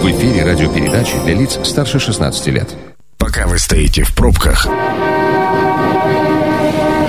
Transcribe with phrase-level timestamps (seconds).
[0.00, 2.68] В эфире радиопередачи для лиц старше 16 лет.
[3.16, 4.66] Пока вы стоите в пробках,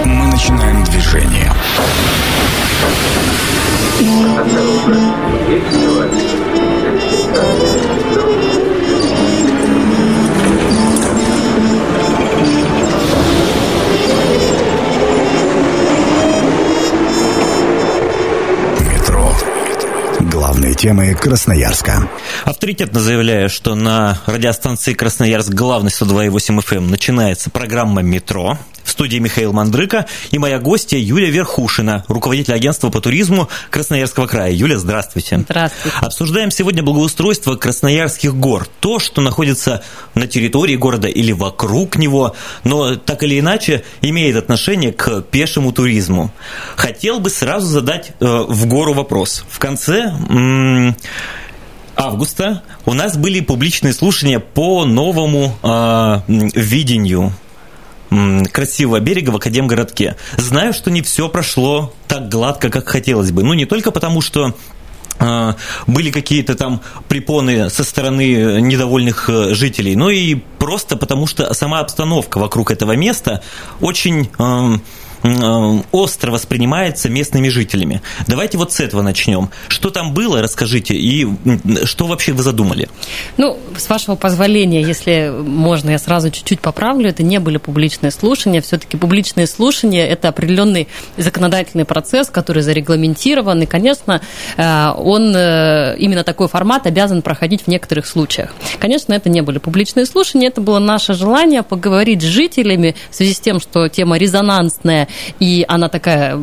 [0.06, 1.52] мы начинаем движение.
[7.30, 7.97] Метро.
[20.78, 22.08] Темы Красноярска.
[22.46, 28.58] Авторитетно заявляю, что на радиостанции Красноярск главный 102,8 FM эм начинается программа «Метро».
[28.88, 34.54] В студии Михаил Мандрыка и моя гостья Юлия Верхушина, руководитель агентства по туризму Красноярского края.
[34.54, 35.40] Юля, здравствуйте.
[35.40, 35.98] Здравствуйте.
[36.00, 38.66] Обсуждаем сегодня благоустройство Красноярских гор.
[38.80, 39.84] То, что находится
[40.16, 46.32] на территории города или вокруг него, но так или иначе имеет отношение к пешему туризму.
[46.78, 49.44] Хотел бы сразу задать э, в гору вопрос.
[49.50, 50.14] В конце...
[50.30, 50.96] М-
[51.98, 57.34] августа у нас были публичные слушания по новому э, видению
[58.52, 60.16] красивого берега в Академгородке.
[60.38, 63.44] Знаю, что не все прошло так гладко, как хотелось бы.
[63.44, 64.56] Ну, не только потому, что
[65.20, 65.56] а,
[65.88, 71.80] были какие-то там препоны со стороны недовольных э, жителей, но и просто потому, что сама
[71.80, 73.42] обстановка вокруг этого места
[73.82, 74.78] очень Э,
[75.92, 78.02] остро воспринимается местными жителями.
[78.28, 79.50] Давайте вот с этого начнем.
[79.68, 81.28] Что там было, расскажите, и
[81.86, 82.90] что вообще вы задумали?
[83.38, 88.62] Ну, с вашего позволения, если можно, я сразу чуть-чуть поправлю, это не были публичные слушания.
[88.62, 94.22] Все-таки публичные слушания– это определенный законодательный процесс, который зарегламентирован, и, конечно,
[94.58, 98.54] э, он, э, именно такой формат обязан проходить в некоторых случаях.
[98.80, 103.34] Конечно, это не были публичные слушания, это было наше желание поговорить с жителями в связи
[103.34, 105.07] с тем, что тема резонансная,
[105.40, 106.40] и она такая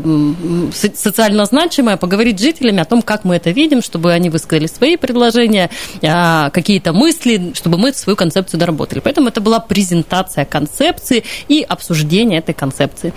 [0.72, 4.96] социально значимая, поговорить с жителями о том, как мы это видим, чтобы они высказали свои
[4.96, 5.70] предложения,
[6.02, 9.00] а, какие-то мысли, чтобы мы свою концепцию доработали.
[9.00, 13.12] Поэтому это была презентация концепции и обсуждение этой концепции.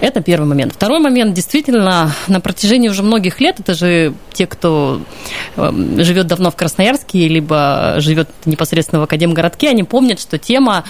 [0.00, 0.72] Это первый момент.
[0.74, 5.00] Второй момент, действительно, на протяжении уже многих лет, это же те, кто
[5.56, 10.84] эм, живет давно в Красноярске, либо живет непосредственно в Академгородке, они помнят, что тема,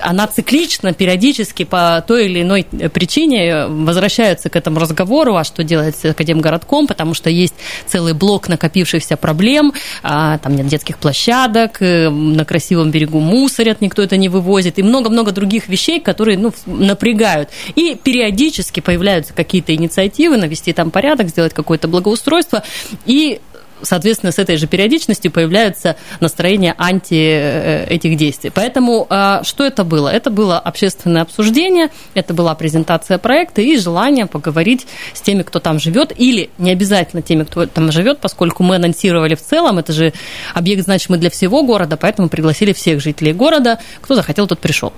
[0.00, 5.96] она циклична периодически по той или иной причине возвращаются к этому разговору, а что делать
[5.96, 7.54] с Академгородком, потому что есть
[7.86, 9.72] целый блок накопившихся проблем,
[10.02, 14.82] а, там нет детских площадок, э, на красивом берегу мусорят, никто это не вывозит, и
[14.82, 17.50] много-много других вещей, которые ну, напрягают.
[17.74, 22.62] И периодически появляются какие-то инициативы навести там порядок, сделать какое-то благоустройство,
[23.06, 23.40] и
[23.82, 28.50] соответственно, с этой же периодичностью появляются настроения анти э, этих действий.
[28.54, 30.08] Поэтому а, что это было?
[30.08, 35.78] Это было общественное обсуждение, это была презентация проекта и желание поговорить с теми, кто там
[35.78, 40.12] живет, или не обязательно теми, кто там живет, поскольку мы анонсировали в целом, это же
[40.54, 44.92] объект значимый для всего города, поэтому пригласили всех жителей города, кто захотел, тот пришел.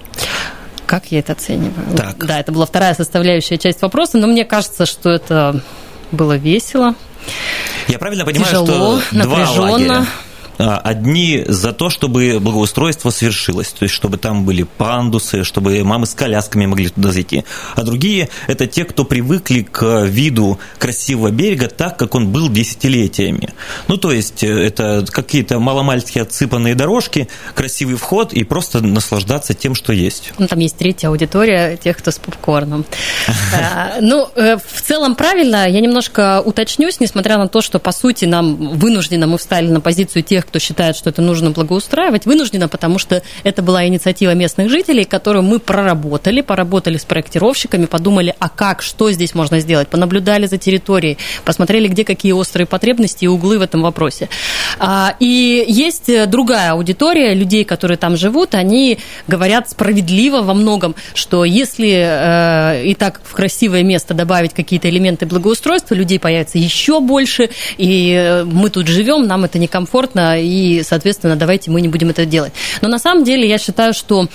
[0.87, 1.97] Как я это оцениваю?
[1.97, 2.27] Так.
[2.27, 5.63] Да, это была вторая составляющая часть вопроса, но мне кажется, что это
[6.11, 6.97] было весело,
[7.89, 9.63] я правильно понимаю, Тяжело, что два напряженно.
[9.73, 10.07] лагеря?
[10.61, 16.05] А, одни за то, чтобы благоустройство свершилось, то есть чтобы там были пандусы, чтобы мамы
[16.05, 17.45] с колясками могли туда зайти.
[17.77, 23.55] А другие– это те, кто привыкли к виду красивого берега так, как он был десятилетиями.
[23.89, 29.75] Ну, то есть э, это какие-то маломальски отсыпанные дорожки, красивый вход и просто наслаждаться тем,
[29.75, 30.35] что есть.
[30.39, 32.85] Ну, там есть третья аудитория, тех, кто с попкорном.
[33.55, 35.67] А, ну, э, в целом правильно.
[35.67, 40.23] Я немножко уточнюсь, несмотря на то, что, по сути, нам вынужденно мы встали на позицию
[40.23, 45.05] тех, кто считает, что это нужно благоустраивать, вынуждена, потому что это была инициатива местных жителей,
[45.05, 50.59] которую мы проработали, поработали с проектировщиками, подумали, а как, что здесь можно сделать, понаблюдали за
[50.59, 54.29] территорией, посмотрели, где какие острые потребности и углы в этом вопросе.
[54.81, 61.45] А, и есть другая аудитория людей, которые там живут, они говорят справедливо во многом, что
[61.45, 67.51] если э, и так в красивое место добавить какие-то элементы благоустройства, людей появится еще больше,
[67.79, 72.25] и э, мы тут живем, нам это некомфортно, и, соответственно, давайте мы не будем это
[72.25, 72.53] делать.
[72.81, 74.29] Но на самом деле я считаю, что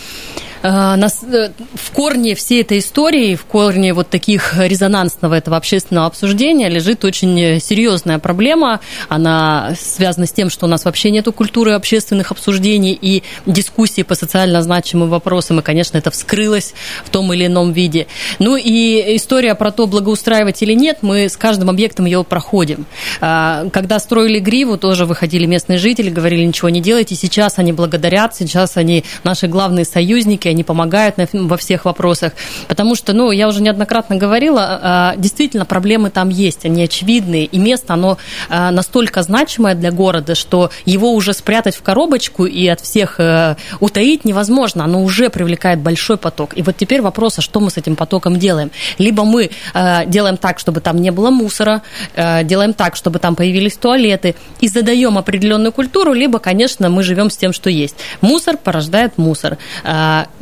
[0.65, 7.59] в корне всей этой истории, в корне вот таких резонансного этого общественного обсуждения лежит очень
[7.59, 8.79] серьезная проблема.
[9.07, 14.15] Она связана с тем, что у нас вообще нету культуры общественных обсуждений и дискуссий по
[14.15, 16.73] социально значимым вопросам, и, конечно, это вскрылось
[17.03, 18.07] в том или ином виде.
[18.39, 22.85] Ну и история про то, благоустраивать или нет, мы с каждым объектом ее проходим.
[23.19, 27.13] Когда строили Гриву, тоже выходили местные жители, говорили, ничего не делайте.
[27.15, 32.34] Сейчас они благодарят, сейчас они наши главные союзники, они помогают во всех вопросах.
[32.68, 37.57] Потому что, ну, я уже неоднократно говорила, а, действительно, проблемы там есть, они очевидные, и
[37.57, 38.18] место, оно
[38.50, 43.56] а, настолько значимое для города, что его уже спрятать в коробочку и от всех э,
[43.80, 46.58] утаить невозможно, оно уже привлекает большой поток.
[46.58, 48.72] И вот теперь вопрос, а что мы с этим потоком делаем?
[48.98, 51.81] Либо мы э, делаем так, чтобы там не было мусора,
[52.16, 57.30] э, делаем так, чтобы там появились туалеты, и задаем определенную культуру, либо, конечно, мы живем
[57.30, 57.96] с тем, что есть.
[58.22, 59.58] Мусор порождает мусор.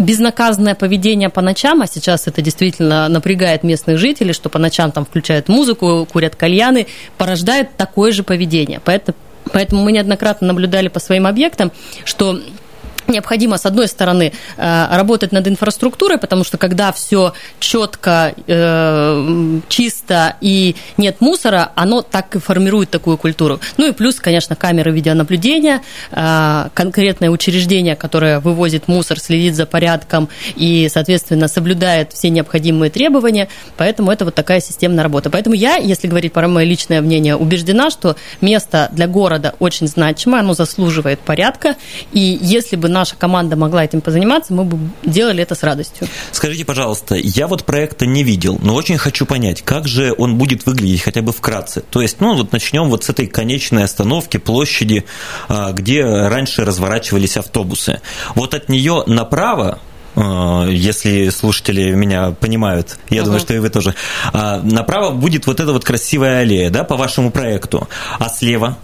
[0.04, 5.06] Безнаказанное поведение по ночам, а сейчас это действительно напрягает местных жителей, что по ночам там
[5.06, 8.82] включают музыку, курят кальяны, порождает такое же поведение.
[8.84, 9.16] Поэтому
[9.52, 11.74] Поэтому мы неоднократно наблюдали по своим объектам,
[12.06, 12.40] что
[13.08, 20.36] необходимо, с одной стороны, э, работать над инфраструктурой, потому что когда все четко, э, чисто
[20.42, 23.60] и нет мусора, оно так и формирует такую культуру.
[23.78, 30.30] Ну и плюс, конечно, камеры видеонаблюдения, э, конкретное учреждение, которое вывозит мусор, следит за порядком
[30.56, 33.48] и, соответственно, соблюдает все необходимые требования.
[33.78, 35.30] Поэтому это вот такая системная работа.
[35.30, 40.42] Поэтому я, если говорить про мое личное мнение, убеждена, что место для города очень значимое,
[40.42, 41.76] оно заслуживает порядка.
[42.12, 46.08] И если бы наша команда могла этим позаниматься, мы бы делали это с радостью.
[46.32, 50.66] Скажите, пожалуйста, я вот проекта не видел, но очень хочу понять, как же он будет
[50.66, 51.82] выглядеть хотя бы вкратце.
[51.82, 55.06] То есть, ну вот начнем вот с этой конечной остановки, площади,
[55.50, 58.02] а, где раньше разворачивались автобусы.
[58.36, 59.80] Вот от нее направо
[60.16, 63.26] а, если слушатели меня понимают, я uh-huh.
[63.26, 63.96] думаю, что и вы тоже.
[64.32, 67.88] А, направо будет вот эта вот красивая аллея, да, по вашему проекту,
[68.20, 68.78] а слева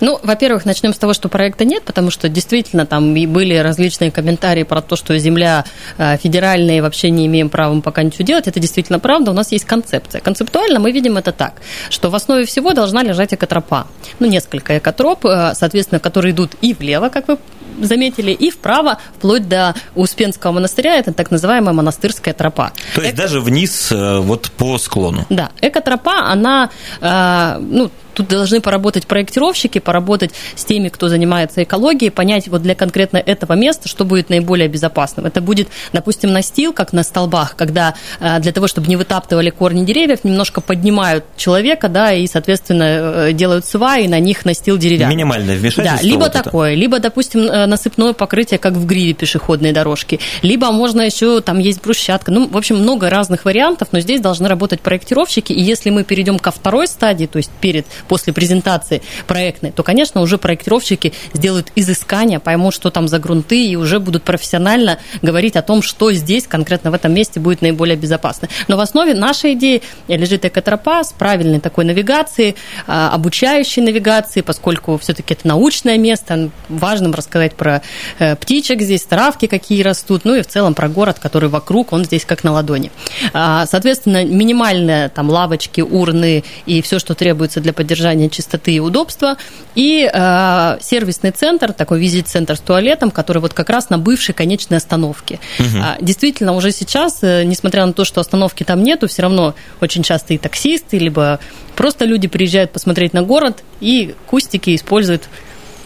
[0.00, 4.10] ну, во-первых, начнем с того, что проекта нет, потому что действительно там и были различные
[4.10, 5.64] комментарии про то, что земля
[5.96, 8.48] э, федеральная и вообще не имеем права пока ничего делать.
[8.48, 9.30] Это действительно правда.
[9.30, 10.20] У нас есть концепция.
[10.20, 11.54] Концептуально мы видим это так,
[11.90, 13.86] что в основе всего должна лежать экотропа.
[14.18, 17.38] Ну, несколько экотроп, э, соответственно, которые идут и влево, как вы
[17.80, 22.72] заметили, и вправо, вплоть до Успенского монастыря, это так называемая монастырская тропа.
[22.94, 23.22] То есть Эко...
[23.22, 25.26] даже вниз э, вот по склону.
[25.30, 26.70] Да, экотропа, она,
[27.00, 33.18] ну, Тут должны поработать проектировщики, поработать с теми, кто занимается экологией, понять вот для конкретно
[33.18, 35.26] этого места, что будет наиболее безопасным.
[35.26, 39.84] Это будет, допустим, настил, как на столбах, когда э, для того, чтобы не вытаптывали корни
[39.84, 45.14] деревьев, немножко поднимают человека, да, и, соответственно, э, делают сваи, и на них настил деревянный.
[45.14, 46.02] Минимальное вмешательство.
[46.02, 46.80] Да, либо вот такое, это.
[46.80, 51.82] либо, допустим, э, насыпное покрытие, как в гриве пешеходной дорожки, либо можно еще, там есть
[51.82, 56.04] брусчатка, ну, в общем, много разных вариантов, но здесь должны работать проектировщики, и если мы
[56.04, 61.72] перейдем ко второй стадии, то есть перед после презентации проектной, то, конечно, уже проектировщики сделают
[61.74, 66.46] изыскания, поймут, что там за грунты, и уже будут профессионально говорить о том, что здесь
[66.46, 68.48] конкретно в этом месте будет наиболее безопасно.
[68.68, 72.56] Но в основе нашей идеи лежит экотропа с правильной такой навигацией,
[72.86, 77.82] а, обучающей навигацией, поскольку все-таки это научное место, важно рассказать про
[78.18, 82.04] э, птичек здесь, травки какие растут, ну и в целом про город, который вокруг, он
[82.04, 82.90] здесь как на ладони.
[83.32, 89.36] А, соответственно, минимальные там лавочки, урны и все, что требуется для поддержания чистоты и удобства,
[89.74, 94.78] и э, сервисный центр, такой визит-центр с туалетом, который вот как раз на бывшей конечной
[94.78, 95.40] остановке.
[95.58, 96.04] Угу.
[96.04, 100.34] Действительно, уже сейчас, э, несмотря на то, что остановки там нету, все равно очень часто
[100.34, 101.40] и таксисты, либо
[101.76, 105.28] просто люди приезжают посмотреть на город и кустики используют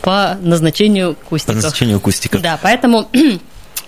[0.03, 1.55] по назначению кустиков.
[1.55, 2.43] По назначению кустиков.
[2.43, 3.09] Да, поэтому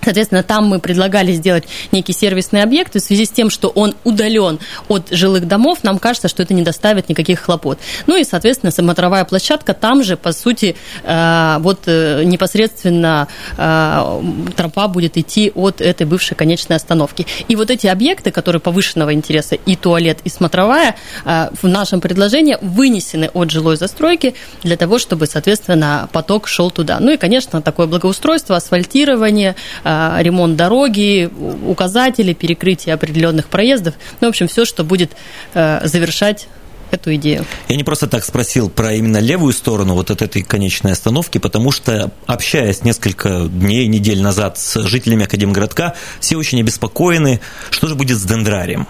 [0.03, 3.95] Соответственно, там мы предлагали сделать некий сервисный объект, и в связи с тем, что он
[4.03, 7.79] удален от жилых домов, нам кажется, что это не доставит никаких хлопот.
[8.07, 14.21] Ну и, соответственно, смотровая площадка там же, по сути, э, вот э, непосредственно э,
[14.55, 17.25] тропа будет идти от этой бывшей конечной остановки.
[17.47, 23.29] И вот эти объекты, которые повышенного интереса, и туалет, и смотровая, в нашем предложении вынесены
[23.33, 26.99] от жилой застройки для того, чтобы, соответственно, поток шел туда.
[26.99, 31.29] Ну и, конечно, такое благоустройство, асфальтирование, ремонт дороги,
[31.65, 33.93] указатели, перекрытие определенных проездов.
[34.19, 35.11] Ну, в общем, все, что будет
[35.53, 36.47] э, завершать
[36.91, 37.45] эту идею.
[37.67, 41.71] Я не просто так спросил про именно левую сторону вот от этой конечной остановки, потому
[41.71, 48.17] что, общаясь несколько дней, недель назад с жителями Академгородка, все очень обеспокоены, что же будет
[48.17, 48.87] с дендрарием.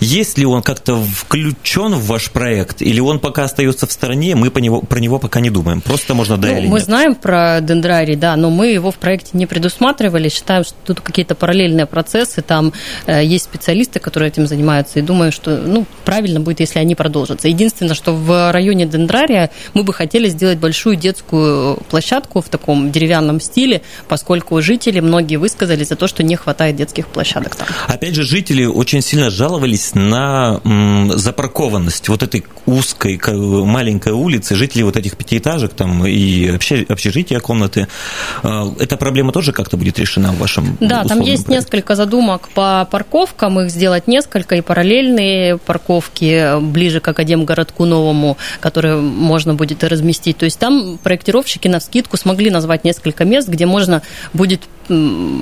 [0.00, 4.50] Есть ли он как-то включен в ваш проект, или он пока остается в стороне, мы
[4.50, 5.80] по него, про него пока не думаем?
[5.80, 6.84] Просто можно да ну, или Мы нет?
[6.84, 11.34] знаем про дендрарий, да, но мы его в проекте не предусматривали, считаем, что тут какие-то
[11.34, 12.72] параллельные процессы, там
[13.06, 17.48] э, есть специалисты, которые этим занимаются, и думаю, что ну, правильно будет, если они продолжатся.
[17.48, 23.40] Единственное, что в районе дендрария мы бы хотели сделать большую детскую площадку в таком деревянном
[23.40, 27.66] стиле, поскольку жители многие высказались за то, что не хватает детских площадок там.
[27.86, 30.60] Опять же, жители очень сильно жаловались на
[31.14, 33.20] запаркованность вот этой узкой
[33.64, 37.88] маленькой улицы, жителей вот этих пятиэтажек там и общежития, комнаты.
[38.42, 41.52] Э, эта проблема тоже как-то будет решена в вашем Да, там есть проекте?
[41.52, 48.96] несколько задумок по парковкам, их сделать несколько, и параллельные парковки ближе к Академгородку новому, которые
[48.96, 50.38] можно будет разместить.
[50.38, 54.62] То есть там проектировщики на скидку смогли назвать несколько мест, где можно будет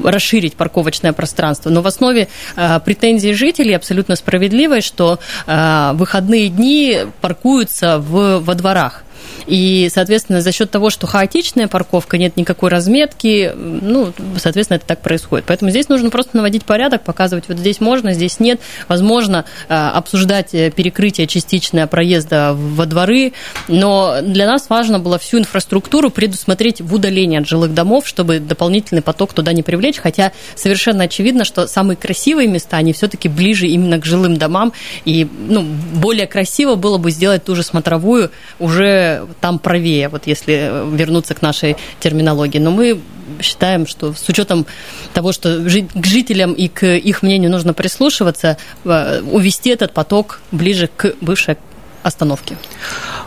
[0.05, 1.71] расширить парковочное пространство.
[1.71, 8.55] Но в основе э, претензий жителей абсолютно справедливой, что э, выходные дни паркуются в, во
[8.55, 9.05] дворах.
[9.47, 15.01] И, соответственно, за счет того, что хаотичная парковка, нет никакой разметки, ну, соответственно, это так
[15.01, 15.47] происходит.
[15.47, 18.61] Поэтому здесь нужно просто наводить порядок, показывать, вот здесь можно, здесь нет.
[18.89, 23.33] Возможно, э, обсуждать э, перекрытие частичное проезда во дворы,
[23.69, 29.03] но для нас важно было всю инфраструктуру предусмотреть в удалении от жилых домов, чтобы дополнительный
[29.03, 33.99] поток туда не привлечь, хотя совершенно очевидно, что самые красивые места, они все-таки ближе именно
[33.99, 34.73] к жилым домам,
[35.05, 40.71] и ну, более красиво было бы сделать ту же смотровую уже там правее, вот если
[40.97, 42.59] вернуться к нашей терминологии.
[42.59, 43.01] Но мы
[43.41, 44.67] считаем, что с учетом
[45.13, 50.89] того, что к жителям и к их мнению нужно прислушиваться, э, увести этот поток ближе
[50.95, 51.57] к бывшей
[52.03, 52.57] остановки.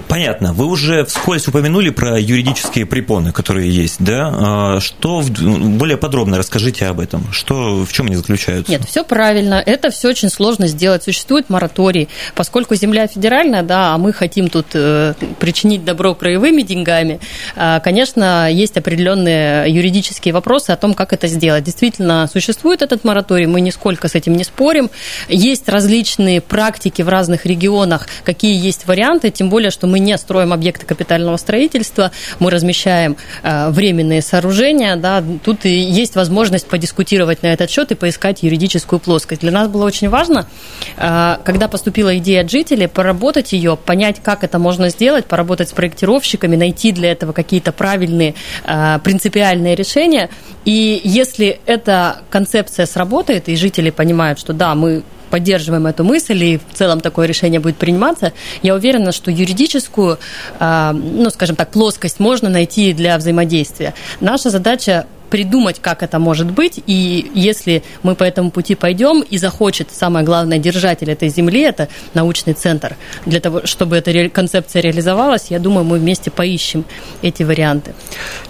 [0.07, 0.53] Понятно.
[0.53, 4.31] Вы уже вскользь упомянули про юридические препоны, которые есть, да?
[4.33, 7.31] А что более подробно расскажите об этом?
[7.31, 8.71] Что в чем они заключаются?
[8.71, 9.61] Нет, все правильно.
[9.65, 11.03] Это все очень сложно сделать.
[11.03, 17.19] Существует мораторий, поскольку земля федеральная, да, а мы хотим тут э, причинить добро краевыми деньгами.
[17.55, 21.63] Э, конечно, есть определенные юридические вопросы о том, как это сделать.
[21.63, 24.89] Действительно, существует этот мораторий, мы нисколько с этим не спорим.
[25.27, 30.53] Есть различные практики в разных регионах, какие есть варианты, тем более, что мы не строим
[30.53, 37.47] объекты капитального строительства, мы размещаем э, временные сооружения, да, тут и есть возможность подискутировать на
[37.47, 39.41] этот счет и поискать юридическую плоскость.
[39.41, 40.47] Для нас было очень важно,
[40.97, 45.73] э, когда поступила идея от жителей, поработать ее, понять, как это можно сделать, поработать с
[45.73, 50.29] проектировщиками, найти для этого какие-то правильные э, принципиальные решения.
[50.65, 56.57] И если эта концепция сработает, и жители понимают, что да, мы поддерживаем эту мысль, и
[56.57, 60.19] в целом такое решение будет приниматься, я уверена, что юридическую,
[60.59, 63.93] а, ну, скажем так, плоскость можно найти для взаимодействия.
[64.19, 69.37] Наша задача придумать, как это может быть, и если мы по этому пути пойдем и
[69.37, 75.47] захочет, самое главное, держатель этой земли, это научный центр, для того, чтобы эта концепция реализовалась,
[75.49, 76.85] я думаю, мы вместе поищем
[77.21, 77.93] эти варианты.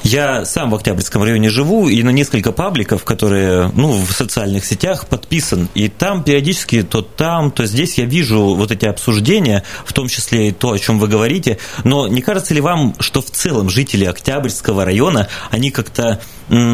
[0.03, 5.07] Я сам в Октябрьском районе живу, и на несколько пабликов, которые, ну, в социальных сетях
[5.07, 10.07] подписан, и там периодически то там, то здесь я вижу вот эти обсуждения, в том
[10.07, 13.71] числе и то, о чем вы говорите, но не кажется ли вам, что в целом
[13.71, 16.21] жители Октябрьского района, они как-то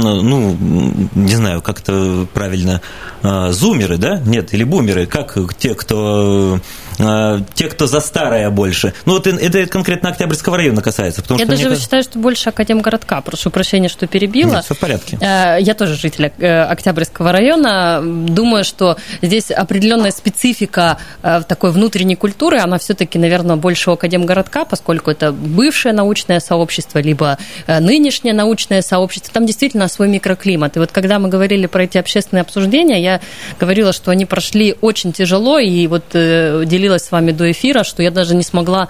[0.02, 0.58] ну,
[1.16, 2.82] не знаю, как это правильно,
[3.24, 4.20] а, зумеры, да?
[4.26, 6.60] Нет, или бумеры, как те, кто
[7.54, 8.94] те, кто за старое больше.
[9.06, 11.22] Ну, вот это конкретно Октябрьского района касается.
[11.22, 11.80] Потому я что даже мне...
[11.80, 13.22] считаю, что больше Академгородка.
[13.22, 14.56] Прошу прощения, что перебила.
[14.56, 15.18] Нет, все в порядке.
[15.22, 18.02] А, я тоже житель э, Октябрьского района.
[18.04, 24.66] Думаю, что здесь определенная специфика э, такой внутренней культуры, она все-таки, наверное, больше у Академгородка,
[24.66, 29.34] поскольку это бывшее научное сообщество, либо э, нынешнее научное сообщество.
[29.34, 30.76] Там действительно свой микроклимат.
[30.76, 33.22] И вот когда мы говорили про эти общественные обсуждения, я
[33.60, 38.12] говорила, что они прошли очень тяжело, и вот делилась с вами до эфира, что я
[38.12, 38.88] даже не смогла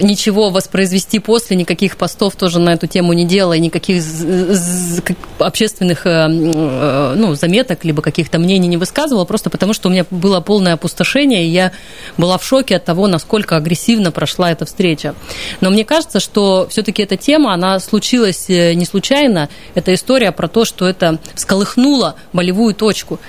[0.00, 4.04] ничего воспроизвести после, никаких постов тоже на эту тему не делала, никаких
[5.38, 10.04] общественных э, э, ну, заметок, либо каких-то мнений не высказывала, просто потому что у меня
[10.10, 11.72] было полное опустошение, и я
[12.16, 15.14] была в шоке от того, насколько агрессивно прошла эта встреча.
[15.60, 19.48] Но мне кажется, что все-таки эта тема, она случилась э, не случайно.
[19.74, 23.20] Это история про то, что это сколыхнуло болевую точку.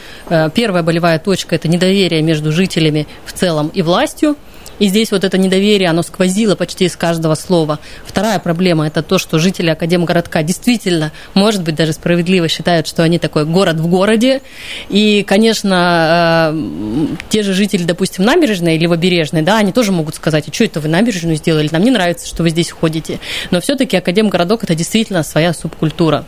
[0.54, 4.36] Первая болевая точка– это недоверие между жителями в целом и властью–
[4.80, 7.80] и здесь вот это недоверие, оно сквозило почти из каждого слова.
[8.06, 13.20] Вторая проблема– это то, что жители Академгородка действительно, может быть, даже справедливо считают, что они
[13.20, 14.42] такой город в городе.
[14.90, 20.48] И, конечно, э, те же жители, допустим, набережной или Левобережной, да, они тоже могут сказать,
[20.48, 23.20] а что это вы набережную сделали, нам не нравится, что вы здесь ходите.
[23.52, 26.26] Но все-таки Академгородок– это действительно своя субкультура.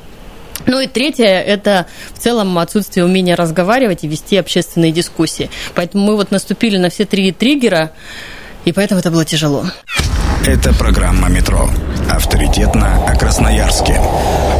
[0.67, 5.49] Ну и третье– это в целом отсутствие умения разговаривать и вести общественные дискуссии.
[5.75, 7.91] Поэтому мы вот наступили на все три триггера,
[8.65, 9.65] и поэтому это было тяжело.
[10.45, 11.69] Это программа «Метро».
[12.09, 14.01] Авторитетно о Красноярске.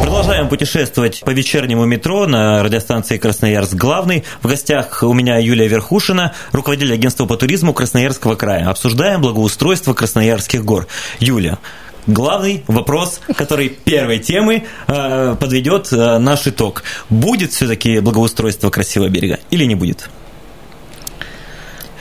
[0.00, 4.24] Продолжаем путешествовать по вечернему метро на радиостанции «Красноярск главный».
[4.42, 8.68] В гостях у меня Юлия Верхушина, руководитель агентства по туризму Красноярского края.
[8.70, 10.86] Обсуждаем благоустройство Красноярских гор.
[11.18, 11.58] Юля,
[12.06, 16.84] главный вопрос, который первой темы э, подведет э, наш итог.
[17.10, 20.08] Будет все-таки благоустройство красивого берега или не будет?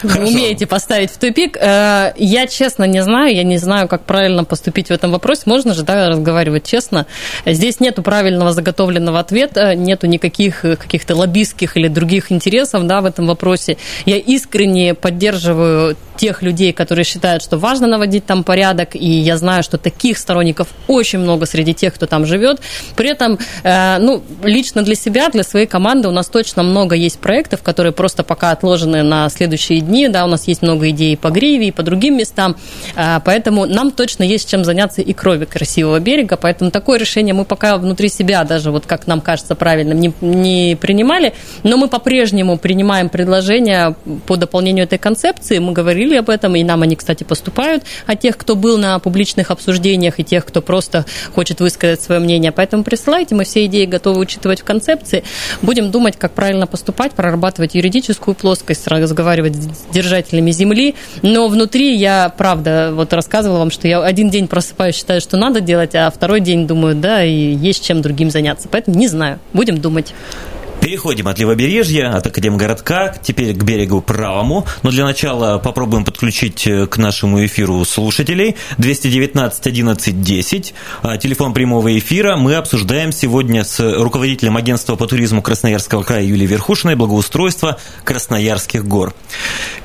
[0.02, 0.22] Хорошо.
[0.22, 1.58] Вы умеете поставить в тупик.
[1.58, 5.44] Э, я честно не знаю, я не знаю, как правильно поступить в этом вопросе.
[5.46, 7.06] Можно же, да, разговаривать честно.
[7.46, 13.28] Здесь нету правильного заготовленного ответа, нету никаких каких-то лоббистских или других интересов, да, в этом
[13.28, 13.78] вопросе.
[14.06, 19.64] Я искренне поддерживаю тех людей, которые считают, что важно наводить там порядок, и я знаю,
[19.64, 22.62] что таких сторонников очень много среди тех, кто там живет.
[22.96, 27.18] При этом, э, ну, лично для себя, для своей команды у нас точно много есть
[27.18, 31.30] проектов, которые просто пока отложены на следующие дни, да, у нас есть много идей по
[31.32, 32.56] Гриве и по другим местам,
[32.96, 37.46] э, поэтому нам точно есть чем заняться и крови красивого берега, поэтому такое решение мы
[37.46, 42.60] пока внутри себя даже, вот как нам кажется правильным, не, не принимали, но мы по-прежнему
[42.60, 43.96] принимаем предложения
[44.28, 48.20] по дополнению этой концепции, мы говорили говорили об этом, и нам они, кстати, поступают от
[48.20, 52.52] тех, кто был на публичных обсуждениях, и тех, кто просто хочет высказать свое мнение.
[52.52, 55.24] Поэтому присылайте, мы все идеи готовы учитывать в концепции.
[55.62, 60.96] Будем думать, как правильно поступать, прорабатывать юридическую плоскость, разговаривать с держателями земли.
[61.22, 65.62] Но внутри я, правда, вот рассказывала вам, что я один день просыпаюсь, считаю, что надо
[65.62, 68.68] делать, а второй день думаю, да, и есть чем другим заняться.
[68.70, 70.14] Поэтому не знаю, будем думать.
[70.82, 74.66] Переходим от левобережья, от Академгородка, теперь к берегу правому.
[74.82, 78.56] Но для начала попробуем подключить э, к нашему эфиру слушателей.
[78.80, 80.74] 219 11 10,
[81.22, 82.36] телефон прямого эфира.
[82.36, 89.14] Мы обсуждаем сегодня с руководителем агентства по туризму Красноярского края Юлией Верхушиной благоустройство Красноярских гор.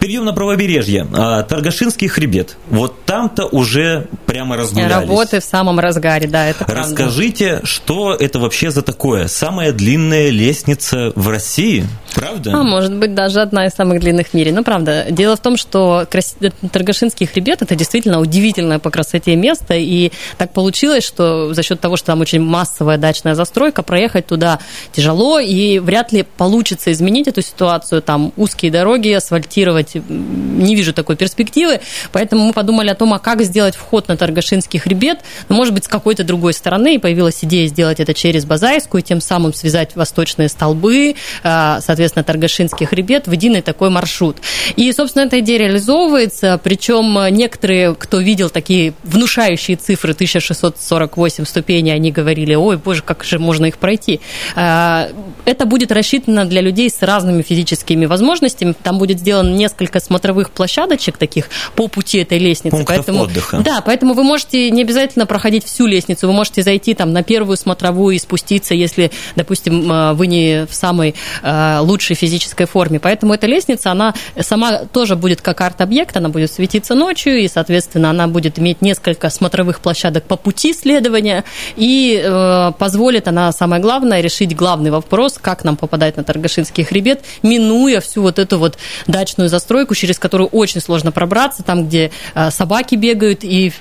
[0.00, 1.06] Перейдем на правобережье.
[1.12, 2.56] А, Таргашинский хребет.
[2.70, 4.92] Вот там-то уже прямо разгулялись.
[4.92, 6.82] Работы в самом разгаре, да, это правда.
[6.82, 9.28] Расскажите, что это вообще за такое?
[9.28, 11.86] Самая длинная лестница в России,
[12.16, 12.52] правда?
[12.52, 14.52] А может быть, даже одна из самых длинных в мире.
[14.52, 15.06] Ну, правда.
[15.10, 16.36] Дело в том, что крас...
[16.72, 21.96] Таргашинский хребет– это действительно удивительное по красоте место, и так получилось, что за счет того,
[21.96, 24.58] что там очень массовая дачная застройка, проехать туда
[24.92, 28.02] тяжело, и вряд ли получится изменить эту ситуацию.
[28.02, 31.80] Там узкие дороги, асфальтировать не вижу такой перспективы,
[32.12, 35.84] поэтому мы подумали о том, а как сделать вход на Таргашинский хребет, ну, может быть,
[35.84, 40.48] с какой-то другой стороны, и появилась идея сделать это через Базайскую, тем самым связать восточные
[40.48, 44.36] столбы столбы, э, соответственно, Таргашинский хребет в единый такой маршрут.
[44.76, 52.12] И, собственно, эта идея реализовывается, причем некоторые, кто видел такие внушающие цифры 1648 ступеней, они
[52.12, 54.20] говорили, ой, боже, как же можно их пройти.
[54.54, 55.08] Э,
[55.44, 58.74] это будет рассчитано для людей с разными физическими возможностями.
[58.82, 62.76] Там будет сделано несколько смотровых площадочек таких по пути этой лестницы.
[62.76, 63.58] Пунктов поэтому, отдыха.
[63.58, 67.56] Да, поэтому вы можете не обязательно проходить всю лестницу, вы можете зайти там на первую
[67.56, 73.00] смотровую и спуститься, если, допустим, э, вы не в самой э, лучшей физической форме.
[73.00, 78.10] Поэтому эта лестница, она сама тоже будет как арт-объект, она будет светиться ночью, и, соответственно,
[78.10, 81.44] она будет иметь несколько смотровых площадок по пути следования,
[81.76, 87.24] и э, позволит она, самое главное, решить главный вопрос, как нам попадать на Таргашинский хребет,
[87.42, 92.50] минуя всю вот эту вот дачную застройку, через которую очень сложно пробраться, там, где э,
[92.50, 93.72] собаки бегают, и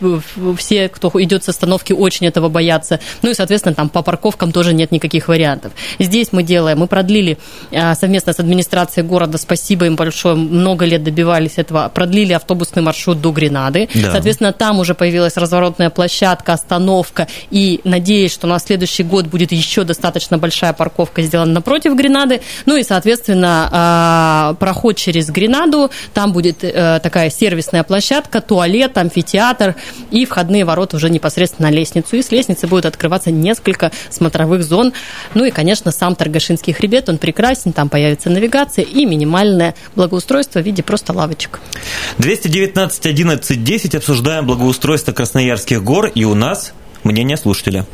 [0.58, 3.02] все, кто идет с остановки, очень этого боятся.
[3.24, 5.74] Ну и, соответственно, там по парковкам тоже нет никаких вариантов.
[6.00, 6.80] Здесь мы делаем.
[6.80, 7.38] Мы продлили
[7.74, 13.20] а, совместно с администрацией города, спасибо им большое, много лет добивались этого, продлили автобусный маршрут
[13.20, 13.90] до Гренады.
[13.96, 14.12] Да.
[14.12, 19.84] Соответственно, там уже появилась разворотная площадка, остановка, и надеюсь, что на следующий год будет еще
[19.84, 22.42] достаточно большая парковка сделана напротив Гренады.
[22.68, 29.74] Ну и, соответственно, а, проход через Гренаду, там будет э, такая сервисная площадка, туалет, амфитеатр
[30.12, 32.18] и входные ворота уже непосредственно на лестницу.
[32.18, 34.94] И с лестницы будет открываться несколько смотровых зон.
[35.34, 40.66] Ну и, конечно, сам Торгашинский хребет, он прекрасен, там появится навигация и минимальное благоустройство в
[40.66, 41.62] виде просто лавочек.
[42.18, 46.74] 219 11 10 обсуждаем благоустройство Красноярских гор, и у нас
[47.06, 47.86] мнение слушателя.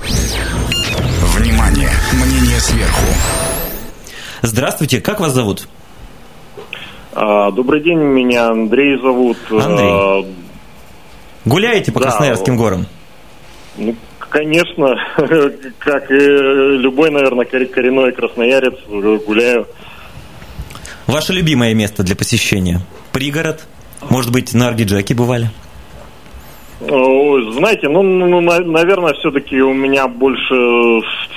[1.37, 1.91] Внимание!
[2.13, 3.05] Мнение сверху.
[4.41, 5.67] Здравствуйте, как вас зовут?
[7.13, 9.37] А, добрый день, меня Андрей зовут.
[9.51, 9.87] Андрей.
[9.87, 10.25] А,
[11.45, 12.87] Гуляете по да, Красноярским горам?
[13.77, 13.95] Ну,
[14.31, 14.95] Конечно,
[15.79, 19.67] как и любой, наверное, коренной красноярец, гуляю.
[21.07, 22.79] Ваше любимое место для посещения?
[23.11, 23.65] Пригород?
[24.09, 25.49] Может быть, на Аргиджаке бывали?
[26.81, 30.55] Знаете, ну, ну, ну наверное, все-таки у меня больше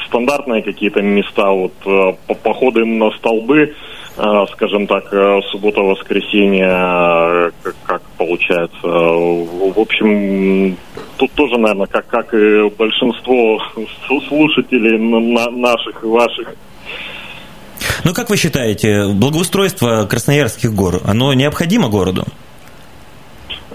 [0.07, 3.75] стандартные какие-то места, вот э, походы на столбы,
[4.17, 7.53] э, скажем так, э, суббота-воскресенье,
[7.85, 8.87] как получается.
[8.87, 10.79] В общем,
[11.19, 13.61] тут тоже, наверное, как, как и большинство
[14.29, 16.55] слушателей наших и ваших.
[18.05, 22.25] Ну, как вы считаете, благоустройство Красноярских гор, оно необходимо городу?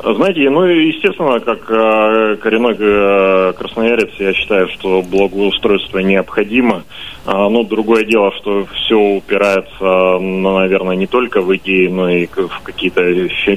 [0.01, 6.83] Знаете, ну, естественно, как э, коренной э, красноярец, я считаю, что благоустройство необходимо.
[7.25, 12.27] А, но другое дело, что все упирается, ну, наверное, не только в идеи, но и
[12.27, 13.01] в какие-то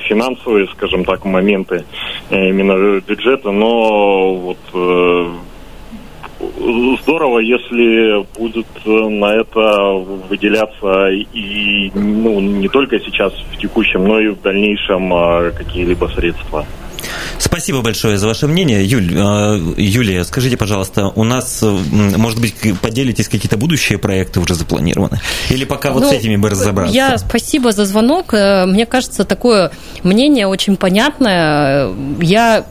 [0.01, 1.85] финансовые, скажем так, моменты
[2.31, 3.53] э, именно бюджета.
[3.53, 4.59] Но вот
[7.03, 9.93] здорово, если будет э, на это
[10.29, 16.67] выделяться и ну, не только сейчас в текущем, но и в дальнейшем а, какие-либо средства.
[17.39, 18.85] Спасибо большое за ваше мнение.
[18.85, 25.21] Юль, э, Юлия, скажите, пожалуйста, у нас, может быть, поделитесь, какие-то будущие проекты уже запланированы?
[25.51, 26.95] Или пока ну, вот с этими бы разобраться?
[26.95, 28.35] Я спасибо за звонок.
[28.35, 29.71] Э, мне кажется, такое
[30.03, 31.91] мнение очень понятное.
[32.21, 32.65] Я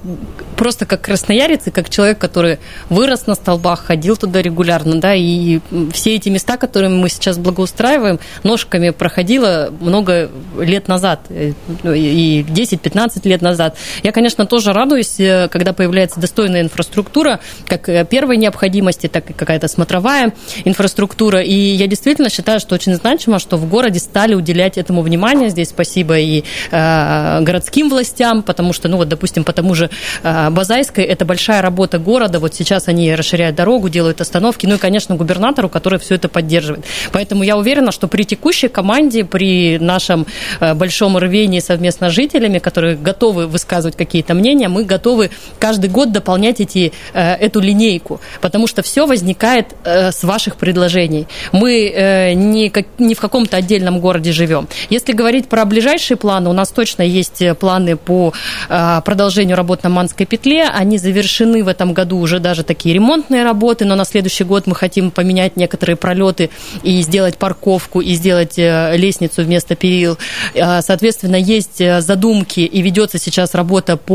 [0.62, 5.60] просто как красноярец и как человек, который вырос на столбах, ходил туда регулярно, да, и
[5.92, 13.28] все эти места, которые мы сейчас благоустраиваем, ножками проходила много лет назад, э, и 10-15
[13.28, 13.76] лет назад.
[14.04, 19.34] Я, конечно, тоже радуюсь, э, когда появляется достойная инфраструктура, как э, первой необходимости, так и
[19.34, 20.34] какая-то смотровая
[20.66, 21.42] инфраструктура.
[21.42, 25.50] И я действительно считаю, что очень значимо, что в городе стали уделять этому внимание.
[25.50, 29.90] Здесь спасибо и э, городским властям, потому что, ну вот, допустим, по тому же
[30.24, 32.40] э, Базайской это большая работа города.
[32.40, 34.66] Вот сейчас они расширяют дорогу, делают остановки.
[34.66, 36.86] Ну и, конечно, губернатору, который все это поддерживает.
[37.12, 40.26] Поэтому я уверена, что при текущей команде, при нашем
[40.60, 45.30] э, большом рвении совместно с жителями, которые готовы высказывать какие-то мнения, мы готовы
[45.60, 48.20] каждый год дополнять эти, э, эту линейку.
[48.42, 51.28] Потому что все возникает э, с ваших предложений.
[51.52, 54.68] Мы не, как, не в каком-то отдельном городе живем.
[54.90, 58.34] Если говорить про ближайшие планы, у нас точно есть планы по
[58.68, 60.64] продолжению работ на Манской петле.
[60.64, 64.76] Они завершены в этом году уже даже такие ремонтные работы, но на следующий год мы
[64.76, 66.50] хотим поменять некоторые пролеты
[66.84, 70.18] и сделать парковку, и сделать э, лестницу вместо перил.
[70.54, 74.11] Э, соответственно, есть э, задумки, и ведется сейчас работа по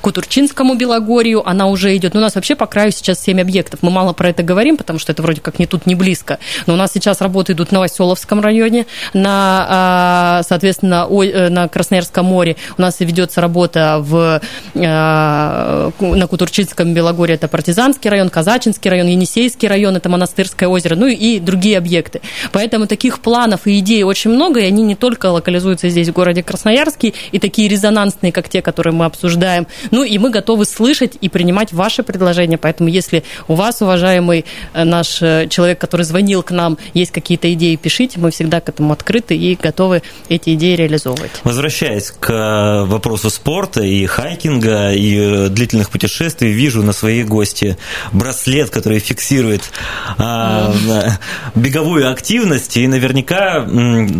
[0.00, 1.46] Кутурчинскому Белогорью.
[1.48, 2.14] Она уже идет.
[2.14, 3.80] Но у нас вообще по краю сейчас 7 объектов.
[3.82, 6.38] Мы мало про это говорим, потому что это вроде как не тут, не близко.
[6.66, 12.56] Но у нас сейчас работы идут в Новоселовском районе, на, соответственно, на Красноярском море.
[12.78, 14.40] У нас ведется работа в
[14.74, 21.06] Э, на Кутурчинском Белогоре это Партизанский район, Казачинский район, Енисейский район, это Монастырское озеро, ну
[21.06, 22.20] и другие объекты.
[22.52, 26.42] Поэтому таких планов и идей очень много, и они не только локализуются здесь, в городе
[26.42, 29.06] Красноярске, и такие резонансные, как те, которые мы
[29.36, 29.66] обсуждаем.
[29.90, 32.58] Ну и мы готовы слышать и принимать ваши предложения.
[32.58, 37.52] Поэтому если у вас, уважаемый э, наш э, человек, который звонил к нам, есть какие-то
[37.52, 41.30] идеи, пишите, мы всегда к этому открыты и готовы эти идеи реализовывать.
[41.44, 47.76] Возвращаясь к вопросу спорта и хайкинга, и длительных путешествий вижу на своей гости
[48.12, 49.62] браслет, который фиксирует
[50.18, 50.72] а,
[51.54, 53.66] беговую активность, и наверняка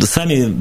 [0.02, 0.56] сами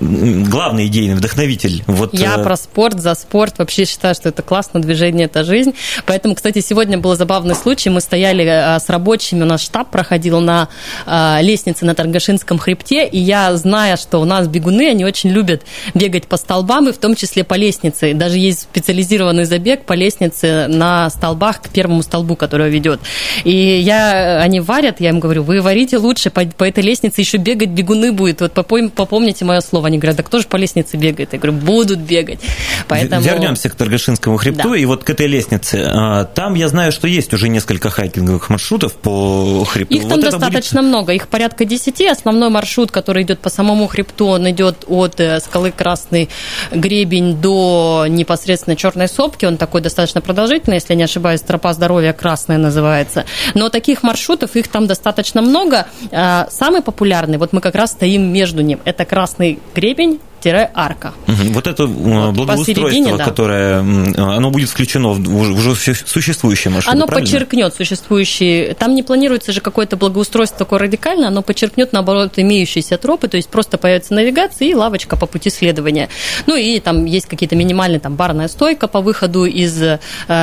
[0.00, 1.82] главный идейный вдохновитель.
[1.86, 2.42] Вот, Я э...
[2.42, 3.58] про спорт, за спорт.
[3.58, 5.74] Вообще считаю, что это классно, движение– это жизнь.
[6.06, 7.90] Поэтому, кстати, сегодня был забавный случай.
[7.90, 10.68] Мы стояли э, с рабочими, у нас штаб проходил на
[11.06, 15.62] э, лестнице на Таргашинском хребте, и я, зная, что у нас бегуны, они очень любят
[15.94, 18.14] бегать по столбам, и в том числе по лестнице.
[18.14, 23.00] Даже есть специализированный забег по лестнице на столбах к первому столбу, который ведет.
[23.44, 27.36] И я, они варят, я им говорю, вы варите лучше, по, по этой лестнице еще
[27.36, 28.40] бегать бегуны будет.
[28.40, 31.32] Вот попомните мое слово они говорят, да кто же по лестнице бегает?
[31.32, 32.40] Я говорю, будут бегать.
[32.88, 33.22] Поэтому...
[33.22, 34.76] Вернемся к Таргашинскому хребту да.
[34.76, 35.84] и вот к этой лестнице.
[35.86, 39.94] А, там я знаю, что есть уже несколько хайкинговых маршрутов по хребту.
[39.94, 40.88] Их там вот достаточно будет...
[40.88, 42.00] много, их порядка 10.
[42.10, 46.28] Основной маршрут, который идет по самому хребту, он идет от э, скалы Красный
[46.72, 49.44] Гребень до непосредственно Черной Сопки.
[49.44, 53.24] Он такой достаточно продолжительный, если не ошибаюсь, тропа здоровья красная называется.
[53.54, 55.86] Но таких маршрутов, их там достаточно много.
[56.12, 61.12] А, самый популярный, вот мы как раз стоим между ним, это Красный гребень гребень арка.
[61.26, 63.24] Вот это э, вот, благоустройство, да.
[63.24, 66.94] которое оно будет включено в уже существующее маршрут.
[66.94, 67.30] Оно правильно?
[67.30, 68.74] подчеркнет существующие.
[68.74, 73.48] Там не планируется же какое-то благоустройство такое радикальное, оно подчеркнет, наоборот, имеющиеся тропы, то есть
[73.48, 76.08] просто появится навигация и лавочка по пути следования.
[76.46, 79.98] Ну и там есть какие-то минимальные, там барная стойка по выходу из э,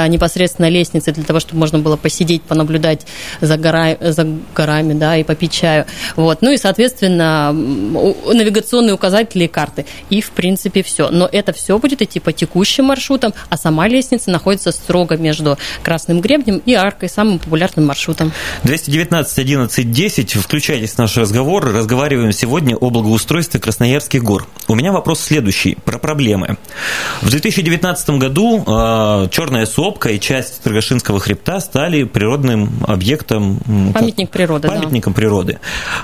[0.07, 3.05] непосредственно лестницы для того, чтобы можно было посидеть, понаблюдать
[3.41, 5.85] за, гора, за горами, да, и попить чаю.
[6.15, 6.41] Вот.
[6.41, 9.85] Ну и, соответственно, навигационные указатели и карты.
[10.09, 11.09] И, в принципе, все.
[11.09, 16.21] Но это все будет идти по текущим маршрутам, а сама лестница находится строго между Красным
[16.21, 18.31] Гребнем и Аркой, самым популярным маршрутом.
[18.63, 20.33] 219 11 10.
[20.33, 21.65] Включайтесь в наш разговор.
[21.65, 24.47] Разговариваем сегодня о благоустройстве Красноярских гор.
[24.67, 26.57] У меня вопрос следующий, про проблемы.
[27.21, 33.59] В 2019 году э, Черная сопка и часть Торгашинского хребта стали природным объектом...
[33.93, 35.17] Памятник природы, Памятником да.
[35.17, 35.59] природы.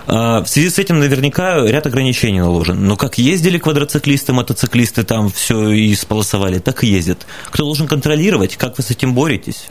[0.08, 2.86] Э, в связи с этим наверняка ряд ограничений наложен.
[2.86, 7.26] Но как ездили к квадроциклисты, мотоциклисты там все и сполосовали, так и ездят.
[7.46, 9.66] Кто должен контролировать, как вы с этим боретесь?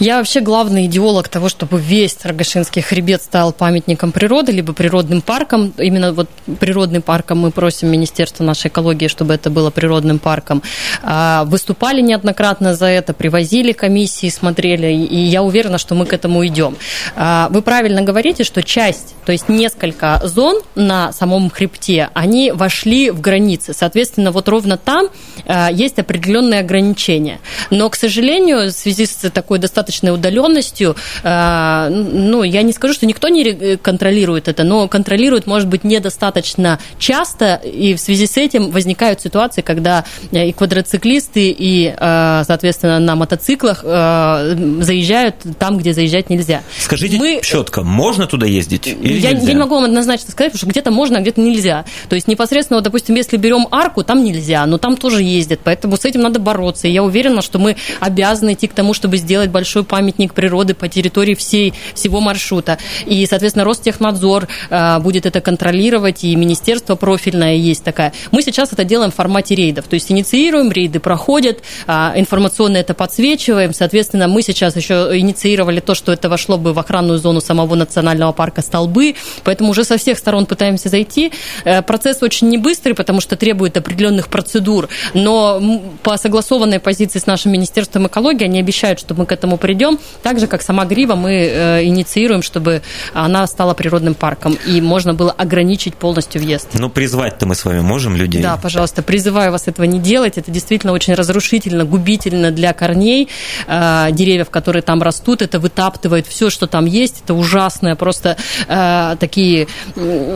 [0.00, 5.74] Я вообще главный идеолог того, чтобы весь Рогашинский хребет стал памятником природы, либо природным парком.
[5.76, 6.26] Именно вот
[6.58, 10.62] природным парком мы просим Министерство нашей экологии, чтобы это было природным парком.
[11.02, 16.46] А, выступали неоднократно за это, привозили комиссии, смотрели, и я уверена, что мы к этому
[16.46, 16.78] идем.
[17.14, 23.10] А, вы правильно говорите, что часть, то есть несколько зон на самом хребте, они вошли
[23.10, 23.74] в границы.
[23.74, 25.08] Соответственно, вот ровно там
[25.44, 27.38] а, есть определенные ограничения.
[27.68, 32.94] Но, к сожалению, в связи с такой достаточно достаточной удаленностью, э, ну, я не скажу,
[32.94, 38.36] что никто не контролирует это, но контролирует, может быть, недостаточно часто, и в связи с
[38.36, 45.92] этим возникают ситуации, когда э, и квадроциклисты, и, э, соответственно, на мотоциклах заезжают там, где
[45.92, 46.62] заезжать нельзя.
[46.78, 47.40] Скажите Мы...
[47.42, 49.46] четко, можно туда ездить или я, нельзя?
[49.46, 51.84] я не могу вам однозначно сказать, потому что где-то можно, а где-то нельзя.
[52.08, 55.96] То есть непосредственно, вот, допустим, если берем арку, там нельзя, но там тоже ездят, поэтому
[55.96, 56.86] с этим надо бороться.
[56.88, 60.74] И я уверена, что мы обязаны идти к тому, чтобы сделать большой большой памятник природы
[60.74, 62.78] по территории всей, всего маршрута.
[63.06, 68.12] И, соответственно, Ростехнадзор э, будет это контролировать, и министерство профильное есть такая.
[68.32, 72.94] Мы сейчас это делаем в формате рейдов, то есть инициируем, рейды проходят, э, информационно это
[72.94, 77.74] подсвечиваем, соответственно, мы сейчас еще инициировали то, что это вошло бы в охранную зону самого
[77.74, 79.14] национального парка Столбы,
[79.44, 81.32] поэтому уже со всех сторон пытаемся зайти.
[81.64, 85.60] Э, процесс очень не быстрый, потому что требует определенных процедур, но
[86.02, 90.00] по согласованной позиции с нашим Министерством экологии они обещают, что мы к этому придем придем.
[90.24, 92.82] Так же, как сама Грива, мы э, инициируем, чтобы
[93.14, 96.70] она стала природным парком, и можно было ограничить полностью въезд.
[96.72, 98.42] Ну, призвать-то мы с вами можем людей?
[98.42, 100.38] Да, пожалуйста, призываю вас этого не делать.
[100.38, 103.28] Это действительно очень разрушительно, губительно для корней
[103.68, 105.40] э, деревьев, которые там растут.
[105.40, 107.22] Это вытаптывает все, что там есть.
[107.24, 109.68] Это ужасное, просто э, такие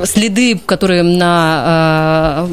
[0.04, 2.46] следы, которые на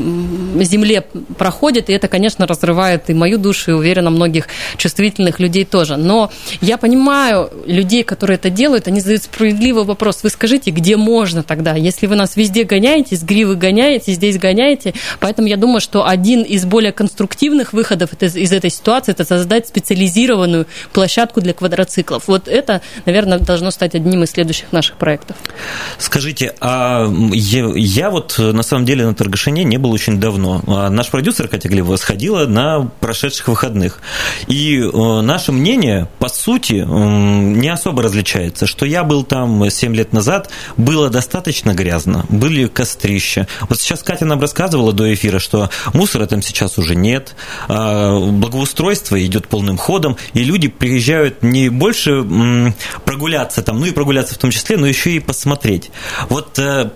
[0.61, 1.05] земле
[1.37, 5.97] проходят, и это, конечно, разрывает и мою душу, и, уверена, многих чувствительных людей тоже.
[5.97, 10.19] Но я понимаю людей, которые это делают, они задают справедливый вопрос.
[10.23, 11.75] Вы скажите, где можно тогда?
[11.75, 14.93] Если вы нас везде гоняете, с гривы гоняете, здесь гоняете.
[15.19, 20.67] Поэтому я думаю, что один из более конструктивных выходов из этой ситуации– это создать специализированную
[20.93, 22.27] площадку для квадроциклов.
[22.27, 25.37] Вот это, наверное, должно стать одним из следующих наших проектов.
[25.97, 30.61] Скажите, а я, я вот на самом деле на Торгашине не был очень давно.
[30.67, 33.99] А наш продюсер Катя Глебова сходила на прошедших выходных.
[34.47, 38.67] И э, наше мнение, по сути, сути не особо различается.
[38.67, 43.47] Что я был там 7 лет назад, было достаточно грязно, были кострища.
[43.69, 47.35] Вот сейчас Катя нам рассказывала до эфира, что мусора там сейчас уже нет,
[47.69, 52.25] а благоустройство идет полным ходом, и люди приезжают не больше
[53.05, 55.89] прогуляться там, ну и прогуляться в том числе, но еще и посмотреть.
[56.27, 56.91] Вот э,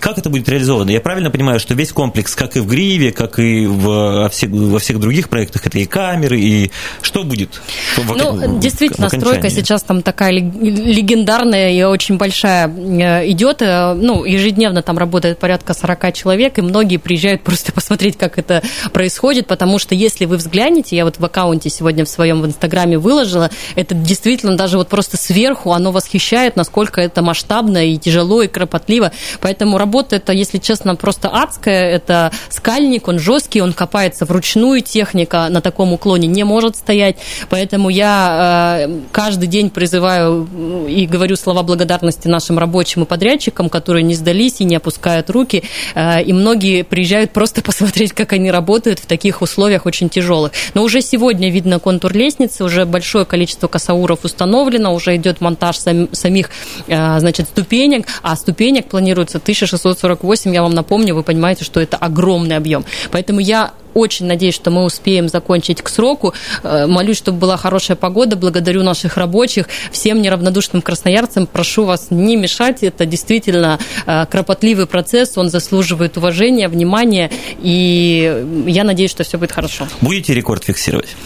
[0.00, 0.90] как это будет реализовано?
[0.90, 4.50] Я правильно понимаю, что весь комплекс, как и в Гриве, как и в, во, всех,
[4.50, 6.70] во всех других проектах, это и камеры, и
[7.02, 7.60] что будет?
[7.96, 13.62] В, ну, действительно, стройка сейчас там такая легендарная и очень большая э, идет.
[13.62, 18.62] Э, ну, ежедневно там работает порядка 40 человек, и многие приезжают просто посмотреть, как это
[18.92, 22.98] происходит, потому что если вы взглянете, я вот в аккаунте сегодня в своем в Инстаграме
[22.98, 28.48] выложила, это действительно даже вот просто сверху оно восхищает, насколько это масштабно и тяжело, и
[28.48, 29.12] кропотливо.
[29.40, 31.90] Поэтому Поэтому работа это, если честно, просто адская.
[31.90, 37.16] Это скальник, он жесткий, он копается вручную, техника на таком уклоне не может стоять.
[37.48, 40.46] Поэтому я э, каждый день призываю
[40.86, 45.62] и говорю слова благодарности нашим рабочим и подрядчикам, которые не сдались и не опускают руки.
[45.94, 50.52] Э, и многие приезжают просто посмотреть, как они работают в таких условиях очень тяжелых.
[50.74, 56.50] Но уже сегодня видно контур лестницы, уже большое количество косауров установлено, уже идет монтаж самих
[56.88, 62.56] э, значит, ступенек, а ступенек планируется 1648, я вам напомню, вы понимаете, что это огромный
[62.56, 62.84] объем.
[63.12, 66.34] Поэтому я очень надеюсь, что мы успеем закончить к сроку.
[66.62, 68.36] Э, молюсь, чтобы была хорошая погода.
[68.36, 69.68] Благодарю наших рабочих.
[69.90, 72.82] Всем неравнодушным красноярцам прошу вас не мешать.
[72.82, 75.38] Это действительно э, кропотливый процесс.
[75.38, 77.30] Он заслуживает уважения, внимания.
[77.62, 79.88] И я надеюсь, что все будет хорошо.
[80.02, 81.16] Будете рекорд фиксировать?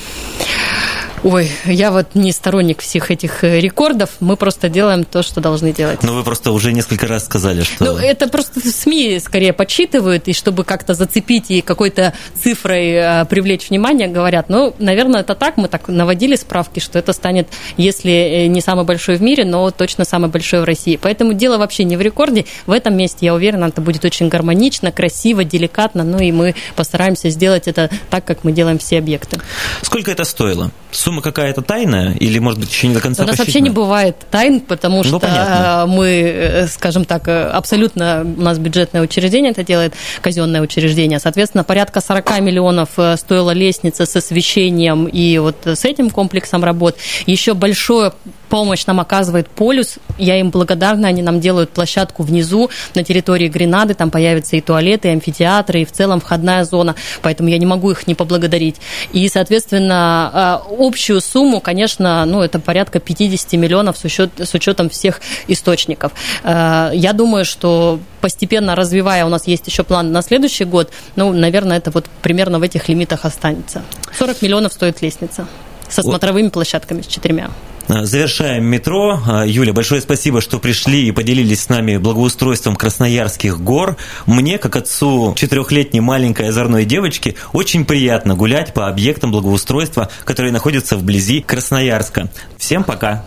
[1.23, 5.71] Ой, я вот не сторонник всех этих э, рекордов, мы просто делаем то, что должны
[5.73, 6.03] делать.
[6.03, 7.85] Ну, вы просто уже несколько раз сказали, что...
[7.85, 13.69] Ну, это просто СМИ скорее подсчитывают, и чтобы как-то зацепить и какой-то цифрой э, привлечь
[13.69, 18.47] внимание, говорят, ну, наверное, это так, мы так наводили справки, что это станет, если э,
[18.47, 20.99] не самый большой в мире, но точно самый большой в России.
[21.01, 24.91] Поэтому дело вообще не в рекорде, в этом месте, я уверена, это будет очень гармонично,
[24.91, 29.39] красиво, деликатно, ну и мы постараемся сделать это так, как мы делаем все объекты.
[29.83, 30.71] Сколько это стоило?
[31.11, 34.15] Сумма какая-то тайная или, может быть, еще не до конца У нас вообще не бывает
[34.31, 39.51] тайн, потому Ну, что э, мы, э, скажем так, э, абсолютно у нас бюджетное учреждение
[39.51, 41.19] это делает, казенное учреждение.
[41.19, 46.97] Соответственно, порядка 40 миллионов стоила лестница с освещением и вот с этим комплексом работ.
[47.27, 48.13] Еще большое
[48.51, 49.95] помощь нам оказывает Полюс.
[50.19, 51.09] Я им благодарна.
[51.09, 53.95] Они нам делают площадку внизу на территории Гренады.
[53.95, 56.97] Там появятся и туалеты, и амфитеатры, и в целом входная зона.
[57.23, 58.77] Поэтому я не могу их не поблагодарить.
[59.13, 64.91] И, соответственно, э, общую сумму, конечно, ну, это порядка 50 миллионов с, учет, с учетом
[64.91, 66.13] всех источников.
[66.45, 71.33] Э, Я думаю, что постепенно развивая, у нас есть еще план на следующий год, ну,
[71.33, 73.83] наверное, это вот примерно в этих лимитах останется.
[74.19, 75.47] 40 миллионов стоит лестница
[75.89, 77.51] со смотровыми площадками, с четырьмя.
[77.89, 79.21] А, Завершаем метро.
[79.27, 83.97] А, Юля, большое спасибо, что пришли и поделились с нами благоустройством Красноярских гор.
[84.27, 90.97] Мне, как отцу четырехлетней маленькой озорной девочки, очень приятно гулять по объектам благоустройства, которые находятся
[90.97, 92.29] вблизи Красноярска.
[92.57, 93.25] Всем пока!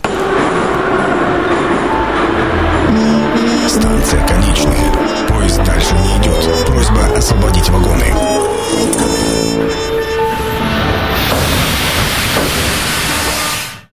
[3.68, 4.92] Станция конечная.
[5.28, 6.34] Поезд дальше не идет.